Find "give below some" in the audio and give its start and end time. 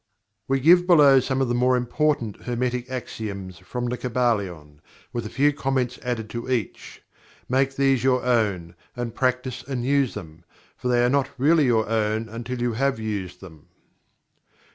0.59-1.41